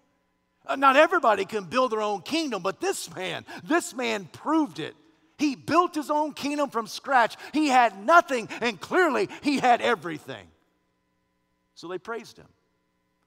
[0.66, 4.94] Uh, not everybody can build their own kingdom, but this man, this man proved it.
[5.38, 7.36] He built his own kingdom from scratch.
[7.52, 10.46] He had nothing, and clearly he had everything.
[11.74, 12.48] So they praised him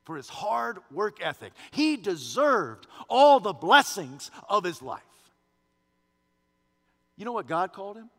[0.06, 1.54] for his hard work ethic.
[1.72, 5.04] He deserved all the blessings of his life.
[7.16, 8.10] You know what God called him?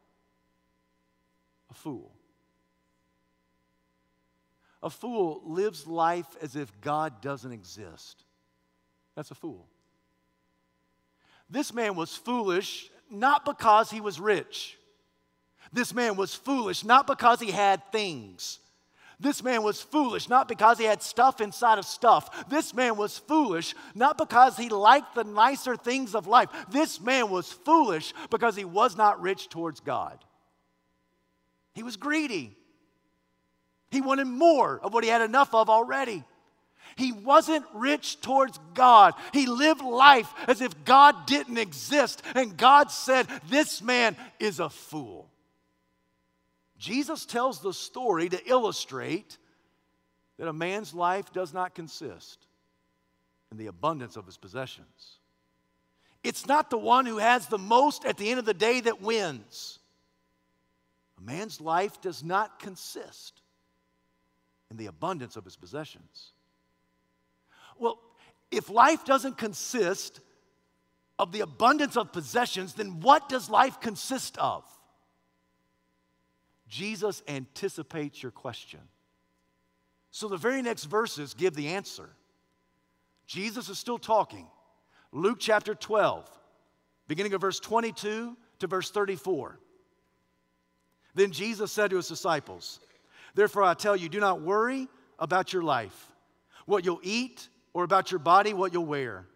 [1.71, 2.13] A fool.
[4.83, 8.25] A fool lives life as if God doesn't exist.
[9.21, 9.69] That's a fool.
[11.51, 14.79] This man was foolish not because he was rich.
[15.75, 18.61] This man was foolish not because he had things.
[19.19, 22.49] This man was foolish, not because he had stuff inside of stuff.
[22.49, 26.49] This man was foolish, not because he liked the nicer things of life.
[26.71, 30.19] This man was foolish because he was not rich towards God.
[31.75, 32.57] He was greedy.
[33.91, 36.25] He wanted more of what he had enough of already.
[36.97, 39.15] He wasn't rich towards God.
[39.33, 42.23] He lived life as if God didn't exist.
[42.35, 45.31] And God said, This man is a fool.
[46.79, 49.37] Jesus tells the story to illustrate
[50.39, 52.47] that a man's life does not consist
[53.53, 55.19] in the abundance of his possessions.
[56.23, 59.03] It's not the one who has the most at the end of the day that
[59.03, 59.79] wins.
[61.19, 63.43] A man's life does not consist
[64.71, 66.33] in the abundance of his possessions.
[67.81, 67.99] Well,
[68.51, 70.21] if life doesn't consist
[71.19, 74.65] of the abundance of possessions, then what does life consist of?
[76.69, 78.81] Jesus anticipates your question.
[80.13, 82.11] So the very next verses give the answer.
[83.27, 84.47] Jesus is still talking.
[85.13, 86.29] Luke chapter 12,
[87.09, 89.59] beginning of verse 22 to verse 34.
[91.15, 92.81] Then Jesus said to his disciples,
[93.35, 94.89] Therefore I tell you, do not worry
[95.19, 96.13] about your life,
[96.67, 99.27] what you'll eat, or about your body, what you'll wear.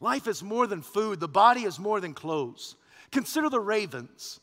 [0.00, 2.76] Life is more than food, the body is more than clothes.
[3.10, 4.40] Consider the ravens.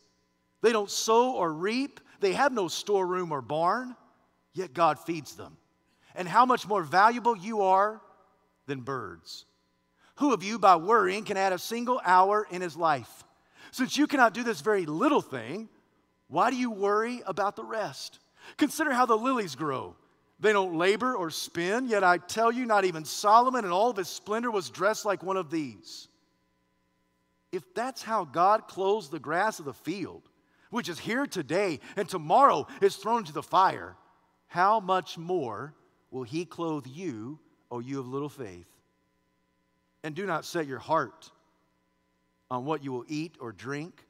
[0.61, 3.95] They don't sow or reap, they have no storeroom or barn,
[4.53, 5.57] yet God feeds them.
[6.15, 8.01] And how much more valuable you are
[8.65, 9.45] than birds.
[10.15, 13.23] Who of you, by worrying, can add a single hour in his life?
[13.71, 15.69] Since you cannot do this very little thing,
[16.27, 18.19] why do you worry about the rest?
[18.57, 19.95] Consider how the lilies grow.
[20.39, 23.97] They don't labor or spin, yet I tell you, not even Solomon in all of
[23.97, 26.07] his splendor was dressed like one of these.
[27.51, 30.29] If that's how God clothes the grass of the field,
[30.69, 33.95] which is here today and tomorrow is thrown into the fire,
[34.47, 35.73] how much more
[36.11, 37.39] will he clothe you,
[37.71, 38.67] O you of little faith?
[40.03, 41.31] And do not set your heart
[42.51, 44.05] on what you will eat or drink.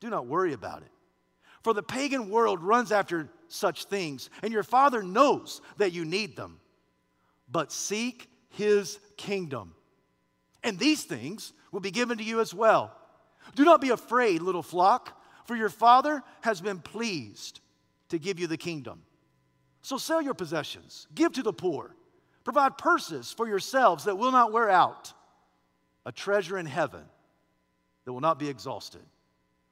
[0.00, 0.90] Do not worry about it.
[1.66, 6.36] For the pagan world runs after such things, and your Father knows that you need
[6.36, 6.60] them.
[7.50, 9.74] But seek His kingdom,
[10.62, 12.96] and these things will be given to you as well.
[13.56, 17.58] Do not be afraid, little flock, for your Father has been pleased
[18.10, 19.02] to give you the kingdom.
[19.82, 21.96] So sell your possessions, give to the poor,
[22.44, 25.12] provide purses for yourselves that will not wear out,
[26.04, 27.02] a treasure in heaven
[28.04, 29.02] that will not be exhausted,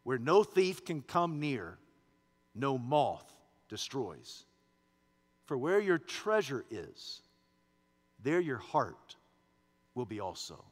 [0.02, 1.78] where no thief can come near
[2.54, 3.30] no moth
[3.68, 4.44] destroys.
[5.46, 7.20] For where your treasure is,
[8.22, 9.16] there your heart
[9.94, 10.64] will be also.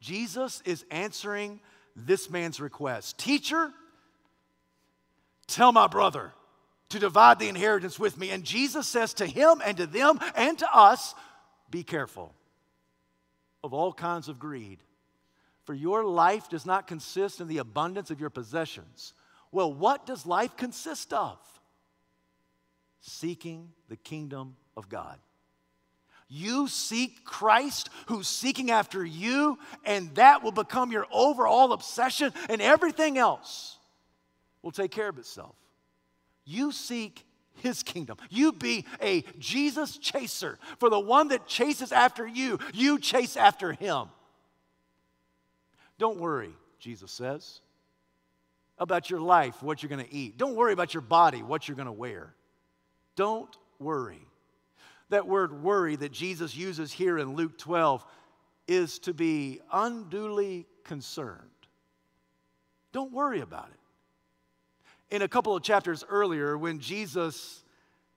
[0.00, 1.60] Jesus is answering
[1.96, 3.70] this man's request Teacher,
[5.46, 6.32] tell my brother
[6.90, 8.30] to divide the inheritance with me.
[8.30, 11.14] And Jesus says to him and to them and to us,
[11.70, 12.34] Be careful
[13.62, 14.78] of all kinds of greed,
[15.64, 19.14] for your life does not consist in the abundance of your possessions.
[19.54, 21.38] Well, what does life consist of?
[23.00, 25.16] Seeking the kingdom of God.
[26.28, 32.60] You seek Christ who's seeking after you, and that will become your overall obsession, and
[32.60, 33.78] everything else
[34.60, 35.54] will take care of itself.
[36.44, 38.16] You seek his kingdom.
[38.30, 40.58] You be a Jesus chaser.
[40.80, 44.08] For the one that chases after you, you chase after him.
[45.96, 47.60] Don't worry, Jesus says
[48.78, 50.36] about your life, what you're going to eat.
[50.36, 52.34] Don't worry about your body, what you're going to wear.
[53.16, 54.26] Don't worry.
[55.10, 58.04] That word worry that Jesus uses here in Luke 12
[58.66, 61.40] is to be unduly concerned.
[62.92, 65.14] Don't worry about it.
[65.14, 67.62] In a couple of chapters earlier, when Jesus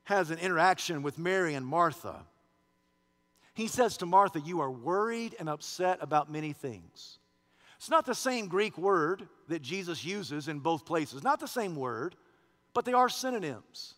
[0.04, 2.26] has an interaction with Mary and Martha,
[3.54, 7.20] he says to Martha, You are worried and upset about many things.
[7.78, 11.76] It's not the same Greek word that Jesus uses in both places, not the same
[11.76, 12.16] word,
[12.74, 13.96] but they are synonyms.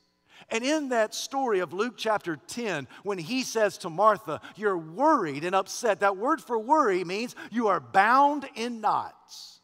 [0.50, 5.44] And in that story of Luke chapter 10, when he says to Martha, You're worried
[5.44, 9.60] and upset, that word for worry means you are bound in knots.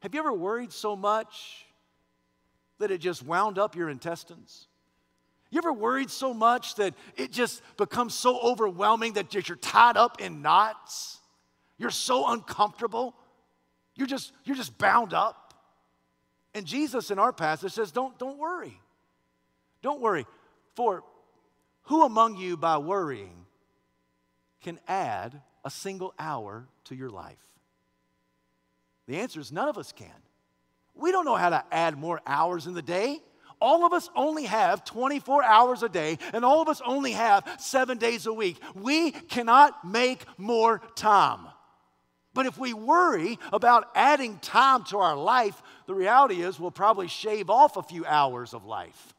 [0.00, 1.66] Have you ever worried so much
[2.78, 4.66] that it just wound up your intestines?
[5.50, 10.20] You ever worried so much that it just becomes so overwhelming that you're tied up
[10.20, 11.20] in knots?
[11.76, 13.14] You're so uncomfortable.
[13.94, 15.54] You're just, you're just bound up.
[16.54, 18.78] And Jesus in our passage says, don't, don't worry.
[19.82, 20.26] Don't worry.
[20.74, 21.02] For
[21.84, 23.46] who among you, by worrying,
[24.62, 27.38] can add a single hour to your life?
[29.06, 30.08] The answer is none of us can.
[30.94, 33.20] We don't know how to add more hours in the day.
[33.60, 37.44] All of us only have 24 hours a day, and all of us only have
[37.58, 38.60] seven days a week.
[38.74, 41.46] We cannot make more time.
[42.34, 47.08] But if we worry about adding time to our life, the reality is we'll probably
[47.08, 49.14] shave off a few hours of life.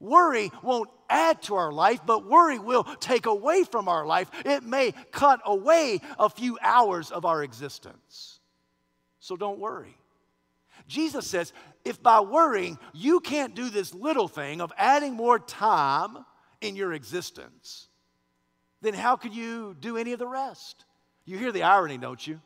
[0.00, 4.30] Worry won't add to our life, but worry will take away from our life.
[4.44, 8.40] It may cut away a few hours of our existence.
[9.20, 9.96] So don't worry.
[10.86, 11.52] Jesus says
[11.84, 16.18] if by worrying you can't do this little thing of adding more time
[16.60, 17.88] in your existence,
[18.82, 20.84] then how could you do any of the rest?
[21.24, 22.40] You hear the irony, don't you?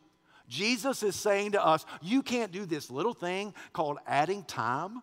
[0.47, 5.01] Jesus is saying to us, you can't do this little thing called adding time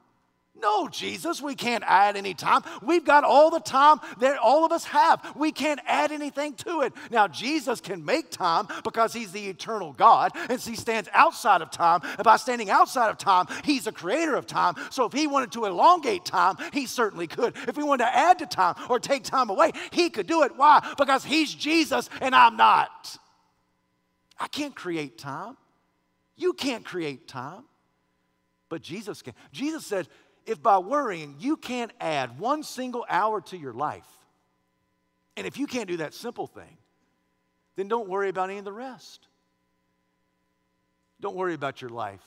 [0.58, 2.62] No, Jesus, we can't add any time.
[2.82, 5.34] We've got all the time that all of us have.
[5.36, 6.94] We can't add anything to it.
[7.10, 11.70] Now, Jesus can make time because he's the eternal God and he stands outside of
[11.70, 12.00] time.
[12.02, 14.74] And by standing outside of time, he's the creator of time.
[14.90, 17.54] So if he wanted to elongate time, he certainly could.
[17.68, 20.56] If he wanted to add to time or take time away, he could do it.
[20.56, 20.82] Why?
[20.96, 23.18] Because he's Jesus and I'm not.
[24.38, 25.56] I can't create time.
[26.36, 27.64] You can't create time.
[28.68, 29.34] But Jesus can.
[29.52, 30.08] Jesus said,
[30.44, 34.06] if by worrying you can't add one single hour to your life,
[35.36, 36.78] and if you can't do that simple thing,
[37.76, 39.28] then don't worry about any of the rest.
[41.20, 42.22] Don't worry about your life,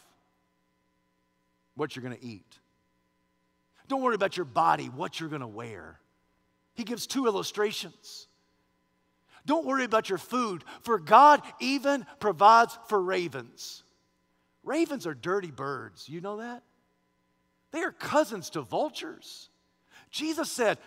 [1.75, 2.59] what you're going to eat.
[3.87, 5.99] Don't worry about your body, what you're going to wear.
[6.73, 8.27] He gives two illustrations.
[9.49, 13.83] Don't worry about your food, for God even provides for ravens.
[14.63, 16.07] Ravens are dirty birds.
[16.07, 16.61] You know that?
[17.71, 19.49] They are cousins to vultures.
[20.11, 20.77] Jesus said,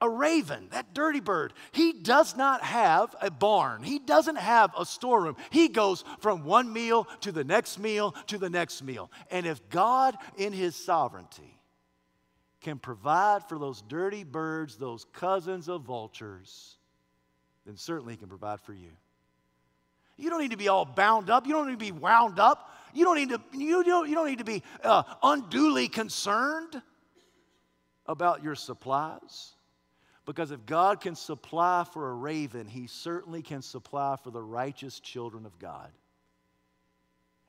[0.00, 3.84] a raven, that dirty bird, he does not have a barn.
[3.84, 5.36] He doesn't have a storeroom.
[5.50, 9.08] He goes from one meal to the next meal to the next meal.
[9.30, 11.60] And if God, in his sovereignty,
[12.60, 16.76] can provide for those dirty birds, those cousins of vultures,
[17.66, 18.90] then certainly he can provide for you.
[20.16, 21.46] You don't need to be all bound up.
[21.46, 22.70] You don't need to be wound up.
[22.92, 26.82] You don't need to, you don't, you don't need to be uh, unduly concerned
[28.06, 29.54] about your supplies.
[30.26, 35.00] Because if God can supply for a raven, he certainly can supply for the righteous
[35.00, 35.90] children of God.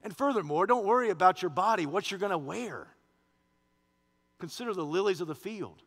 [0.03, 2.87] And furthermore, don't worry about your body, what you're going to wear.
[4.39, 5.83] Consider the lilies of the field.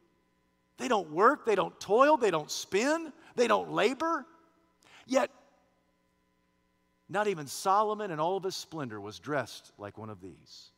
[0.76, 4.26] They don't work, they don't toil, they don't spin, they don't labor.
[5.06, 5.30] Yet
[7.08, 10.70] not even Solomon in all of his splendor was dressed like one of these.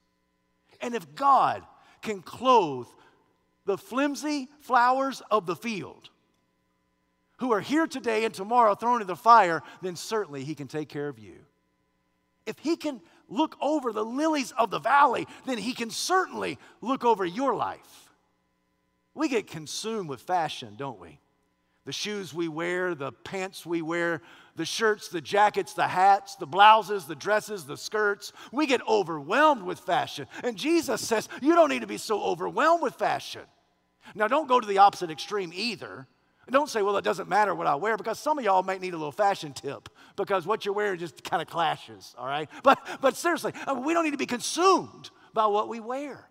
[0.80, 1.62] And if God
[2.02, 2.88] can clothe
[3.64, 6.10] the flimsy flowers of the field,
[7.38, 10.88] who are here today and tomorrow thrown into the fire, then certainly he can take
[10.88, 11.34] care of you.
[12.46, 17.04] If he can look over the lilies of the valley, then he can certainly look
[17.04, 18.10] over your life.
[19.14, 21.18] We get consumed with fashion, don't we?
[21.86, 24.20] The shoes we wear, the pants we wear,
[24.56, 28.32] the shirts, the jackets, the hats, the blouses, the dresses, the skirts.
[28.52, 30.26] We get overwhelmed with fashion.
[30.42, 33.42] And Jesus says, You don't need to be so overwhelmed with fashion.
[34.14, 36.06] Now, don't go to the opposite extreme either.
[36.50, 38.94] Don't say, well, it doesn't matter what I wear, because some of y'all might need
[38.94, 42.48] a little fashion tip because what you're wearing just kind of clashes, all right?
[42.62, 46.28] But, but seriously, uh, we don't need to be consumed by what we wear.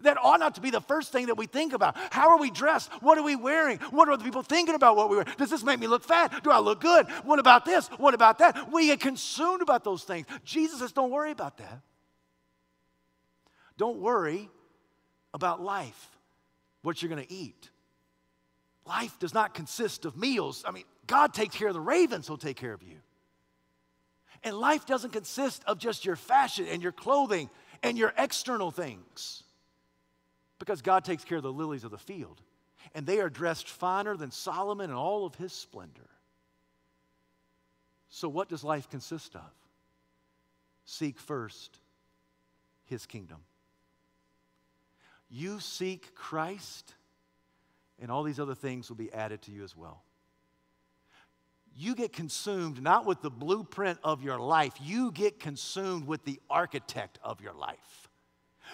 [0.00, 1.96] That ought not to be the first thing that we think about.
[2.10, 2.90] How are we dressed?
[3.02, 3.78] What are we wearing?
[3.90, 5.26] What are the people thinking about what we wear?
[5.36, 6.44] Does this make me look fat?
[6.44, 7.08] Do I look good?
[7.24, 7.88] What about this?
[7.98, 8.70] What about that?
[8.72, 10.26] We get consumed about those things.
[10.44, 11.80] Jesus says, don't worry about that.
[13.76, 14.48] Don't worry
[15.34, 16.16] about life,
[16.82, 17.70] what you're going to eat.
[18.86, 20.64] Life does not consist of meals.
[20.66, 22.96] I mean, God takes care of the ravens, He'll take care of you.
[24.42, 27.50] And life doesn't consist of just your fashion and your clothing
[27.82, 29.42] and your external things.
[30.58, 32.40] Because God takes care of the lilies of the field,
[32.94, 36.08] and they are dressed finer than Solomon in all of his splendor.
[38.08, 39.50] So, what does life consist of?
[40.84, 41.78] Seek first
[42.86, 43.38] his kingdom.
[45.30, 46.94] You seek Christ,
[48.00, 50.02] and all these other things will be added to you as well.
[51.76, 56.40] You get consumed not with the blueprint of your life, you get consumed with the
[56.48, 58.07] architect of your life.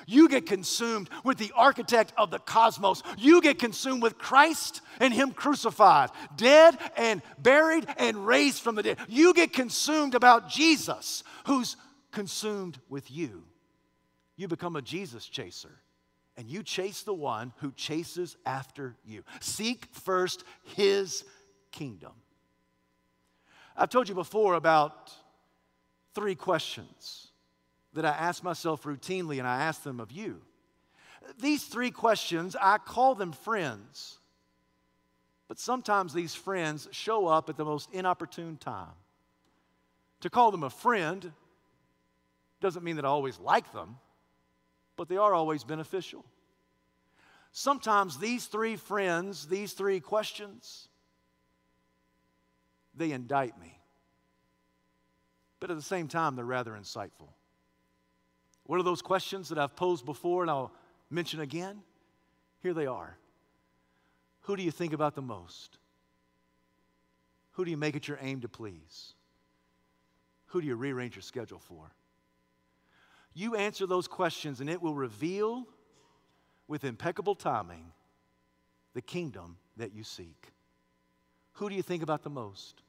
[0.06, 3.02] You get consumed with the architect of the cosmos.
[3.18, 8.82] You get consumed with Christ and Him crucified, dead and buried and raised from the
[8.82, 8.98] dead.
[9.08, 11.76] You get consumed about Jesus, who's
[12.12, 13.44] consumed with you.
[14.36, 15.80] You become a Jesus chaser,
[16.36, 19.22] and you chase the one who chases after you.
[19.40, 21.24] Seek first His
[21.70, 22.12] kingdom.
[23.76, 25.12] I've told you before about
[26.14, 27.23] three questions
[27.94, 30.40] that I ask myself routinely, and I ask them of you.
[31.40, 34.18] These three questions, I call them friends.
[35.48, 38.94] But sometimes these friends show up at the most inopportune time.
[40.20, 41.32] To call them a friend
[42.60, 43.96] doesn't mean that I always like them,
[44.96, 46.24] but they are always beneficial.
[47.52, 50.88] Sometimes these three friends, these three questions,
[52.96, 53.78] they indict me.
[55.60, 57.28] But at the same time, they're rather insightful.
[58.64, 60.72] What are those questions that I've posed before and I'll
[61.10, 61.82] mention again?
[62.62, 63.16] Here they are.
[64.42, 65.78] Who do you think about the most?
[67.52, 69.14] Who do you make it your aim to please?
[70.46, 71.92] Who do you rearrange your schedule for?
[73.32, 75.66] You answer those questions, and it will reveal
[76.68, 77.92] with impeccable timing
[78.94, 80.52] the kingdom that you seek?
[81.54, 82.82] Who do you think about the most?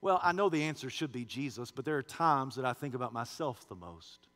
[0.00, 2.94] Well, I know the answer should be Jesus, but there are times that I think
[2.94, 4.28] about myself the most.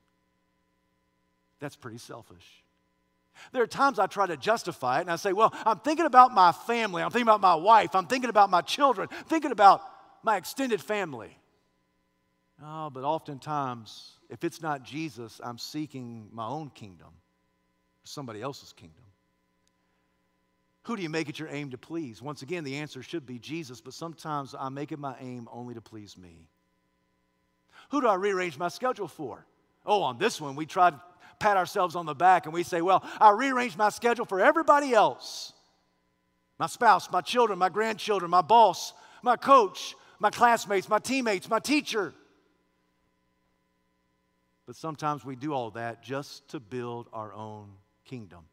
[1.61, 2.65] That's pretty selfish.
[3.53, 6.35] There are times I try to justify it and I say, well, I'm thinking about
[6.35, 9.83] my family, I'm thinking about my wife, I'm thinking about my children, thinking about
[10.23, 11.37] my extended family.
[12.63, 17.09] Oh, but oftentimes, if it's not Jesus, I'm seeking my own kingdom,
[18.05, 19.05] somebody else's kingdom.
[20.85, 22.21] Who do you make it your aim to please?
[22.21, 25.75] Once again, the answer should be Jesus, but sometimes I make it my aim only
[25.75, 26.49] to please me.
[27.91, 29.47] Who do I rearrange my schedule for?
[29.87, 31.01] Oh, on this one, we to
[31.41, 34.95] pat ourselves on the back and we say, Well, I rearranged my schedule for everybody
[34.95, 35.53] else
[36.61, 41.59] my spouse, my children, my grandchildren, my boss, my coach, my classmates, my teammates, my
[41.59, 42.12] teacher.
[44.66, 47.70] But sometimes we do all that just to build our own
[48.05, 48.45] kingdom,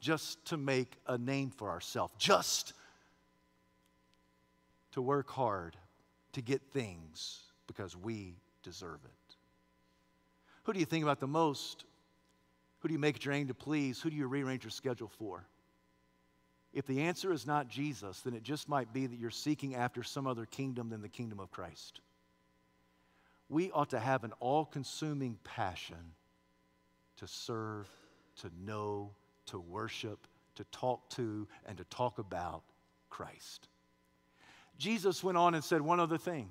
[0.00, 2.74] just to make a name for ourselves, just
[4.92, 5.76] to work hard
[6.34, 9.36] to get things because we deserve it.
[10.64, 11.86] Who do you think about the most
[12.86, 14.00] who do you make it your aim to please?
[14.00, 15.44] Who do you rearrange your schedule for?
[16.72, 20.04] If the answer is not Jesus, then it just might be that you're seeking after
[20.04, 22.00] some other kingdom than the kingdom of Christ.
[23.48, 26.12] We ought to have an all consuming passion
[27.16, 27.88] to serve,
[28.42, 29.10] to know,
[29.46, 32.62] to worship, to talk to, and to talk about
[33.10, 33.66] Christ.
[34.78, 36.50] Jesus went on and said one other thing.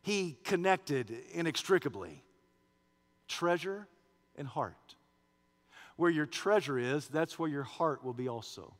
[0.00, 2.22] He connected inextricably
[3.26, 3.88] treasure
[4.36, 4.94] and heart.
[5.96, 8.74] Where your treasure is, that's where your heart will be also.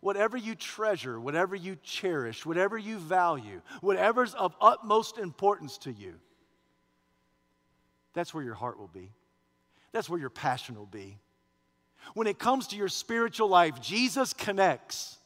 [0.00, 6.14] Whatever you treasure, whatever you cherish, whatever you value, whatever's of utmost importance to you,
[8.12, 9.10] that's where your heart will be.
[9.92, 11.18] That's where your passion will be.
[12.12, 15.16] When it comes to your spiritual life, Jesus connects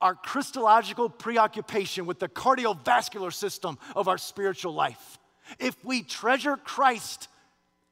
[0.00, 5.18] our Christological preoccupation with the cardiovascular system of our spiritual life.
[5.58, 7.28] If we treasure Christ,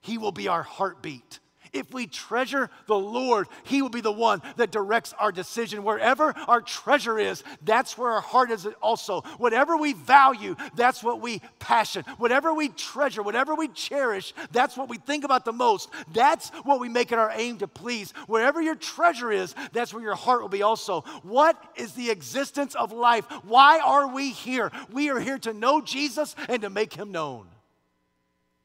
[0.05, 1.41] he will be our heartbeat.
[1.73, 5.83] If we treasure the Lord, He will be the one that directs our decision.
[5.83, 9.23] Wherever our treasure is, that's where our heart is also.
[9.39, 12.05] Whatever we value, that's what we passion.
[12.19, 15.89] Whatever we treasure, whatever we cherish, that's what we think about the most.
[16.13, 18.13] That's what we make it our aim to please.
[18.27, 21.01] Wherever your treasure is, that's where your heart will be also.
[21.23, 23.25] What is the existence of life?
[23.43, 24.71] Why are we here?
[24.93, 27.49] We are here to know Jesus and to make Him known.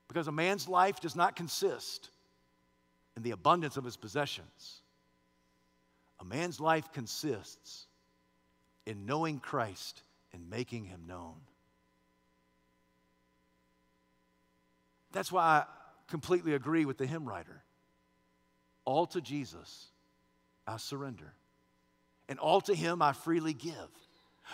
[0.09, 2.09] Because a man's life does not consist
[3.15, 4.81] in the abundance of his possessions.
[6.19, 7.85] A man's life consists
[8.85, 10.01] in knowing Christ
[10.33, 11.35] and making him known.
[15.11, 15.63] That's why I
[16.09, 17.63] completely agree with the hymn writer.
[18.85, 19.87] All to Jesus
[20.67, 21.33] I surrender,
[22.27, 23.89] and all to him I freely give.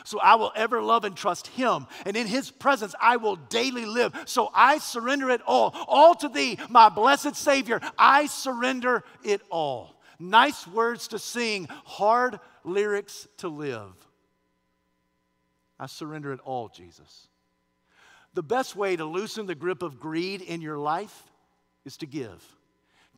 [0.04, 1.88] So I will ever love and trust him.
[2.06, 4.14] And in his presence, I will daily live.
[4.26, 5.74] So I surrender it all.
[5.88, 7.80] All to thee, my blessed Savior.
[7.98, 9.96] I surrender it all.
[10.20, 13.94] Nice words to sing, hard lyrics to live.
[15.80, 17.28] I surrender it all, Jesus.
[18.34, 21.24] The best way to loosen the grip of greed in your life
[21.86, 22.44] is to give.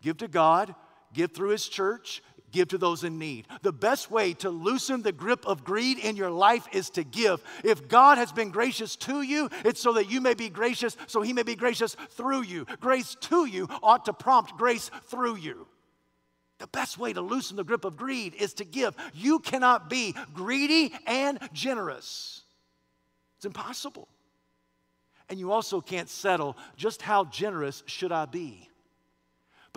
[0.02, 0.76] Give to God,
[1.14, 2.22] give through His church,
[2.52, 3.48] give to those in need.
[3.62, 7.44] The best way to loosen the grip of greed in your life is to give.
[7.64, 11.22] If God has been gracious to you, it's so that you may be gracious, so
[11.22, 12.66] He may be gracious through you.
[12.80, 15.68] Grace to you ought to prompt grace through you.
[16.60, 18.96] The best way to loosen the grip of greed is to give.
[19.14, 22.44] You cannot be greedy and generous,
[23.38, 24.08] it's impossible.
[25.30, 28.70] And you also can't settle just how generous should I be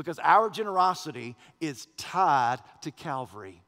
[0.00, 3.62] because our generosity is tied to Calvary.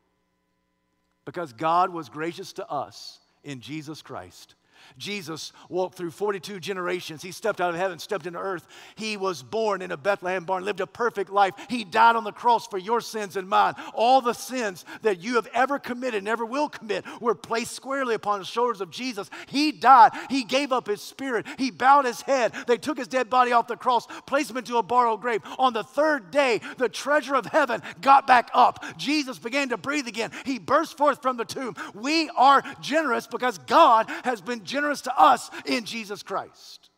[1.27, 4.55] Because God was gracious to us in Jesus Christ.
[4.99, 7.23] Jesus walked through 42 generations.
[7.23, 8.67] He stepped out of heaven, stepped into earth.
[8.97, 11.55] He was born in a Bethlehem barn, lived a perfect life.
[11.69, 13.75] He died on the cross for your sins and mine.
[13.95, 18.39] All the sins that you have ever committed, never will commit, were placed squarely upon
[18.39, 19.31] the shoulders of Jesus.
[19.49, 20.13] He died.
[20.29, 21.47] He gave up his spirit.
[21.59, 22.53] He bowed his head.
[22.67, 25.43] They took his dead body off the cross, placed him into a borrowed grave.
[25.59, 28.85] On the third day, the treasure of heaven got back up.
[28.97, 30.31] Jesus began to breathe again.
[30.45, 31.77] He burst forth from the tomb.
[31.95, 36.89] We are generous because God has been generous to us in Jesus Christ.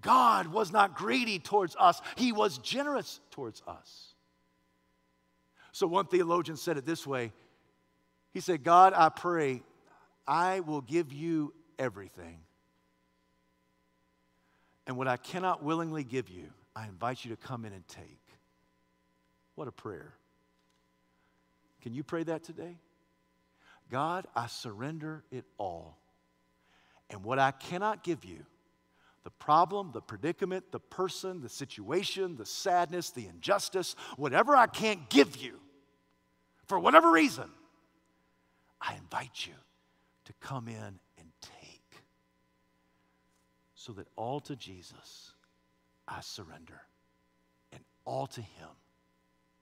[0.00, 4.14] God was not greedy towards us, He was generous towards us.
[5.72, 7.32] So, one theologian said it this way
[8.32, 9.62] He said, God, I pray,
[10.26, 12.38] I will give you everything.
[14.86, 18.18] And what I cannot willingly give you, I invite you to come in and take.
[19.54, 20.14] What a prayer.
[21.82, 22.78] Can you pray that today?
[23.90, 26.01] God, I surrender it all.
[27.12, 28.44] And what I cannot give you,
[29.22, 35.08] the problem, the predicament, the person, the situation, the sadness, the injustice, whatever I can't
[35.10, 35.60] give you,
[36.66, 37.48] for whatever reason,
[38.80, 39.52] I invite you
[40.24, 42.02] to come in and take.
[43.74, 45.32] So that all to Jesus
[46.08, 46.80] I surrender,
[47.72, 48.68] and all to Him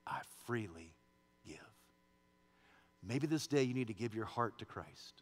[0.07, 0.95] I freely
[1.45, 1.57] give.
[3.03, 5.21] Maybe this day you need to give your heart to Christ.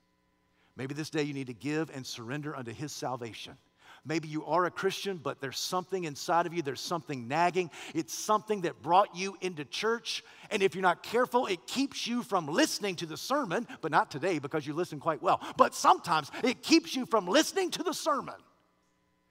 [0.80, 3.58] Maybe this day you need to give and surrender unto His salvation.
[4.06, 7.70] Maybe you are a Christian, but there's something inside of you, there's something nagging.
[7.94, 10.24] It's something that brought you into church.
[10.50, 14.10] And if you're not careful, it keeps you from listening to the sermon, but not
[14.10, 15.42] today because you listen quite well.
[15.58, 18.36] But sometimes it keeps you from listening to the sermon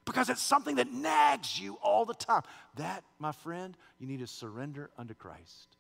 [0.05, 2.43] because it's something that nags you all the time.
[2.75, 5.78] That, my friend, you need to surrender unto Christ.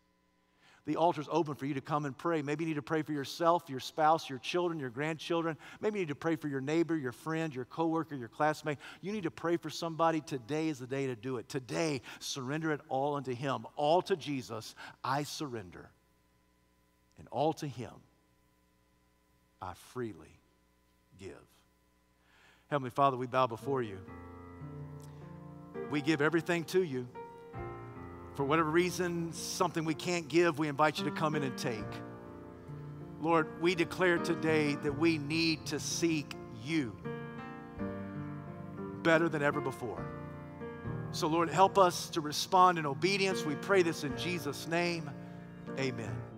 [0.88, 2.40] The altar's open for you to come and pray.
[2.40, 5.58] Maybe you need to pray for yourself, your spouse, your children, your grandchildren.
[5.82, 8.78] Maybe you need to pray for your neighbor, your friend, your coworker, your classmate.
[9.02, 10.22] You need to pray for somebody.
[10.22, 11.46] Today is the day to do it.
[11.46, 13.66] Today, surrender it all unto Him.
[13.76, 14.74] All to Jesus,
[15.04, 15.90] I surrender.
[17.18, 17.92] And all to Him,
[19.60, 20.40] I freely
[21.20, 21.36] give.
[22.70, 23.98] Heavenly Father, we bow before you.
[25.90, 27.06] We give everything to you.
[28.38, 31.82] For whatever reason, something we can't give, we invite you to come in and take.
[33.20, 36.96] Lord, we declare today that we need to seek you
[39.02, 40.06] better than ever before.
[41.10, 43.44] So, Lord, help us to respond in obedience.
[43.44, 45.10] We pray this in Jesus' name.
[45.76, 46.37] Amen.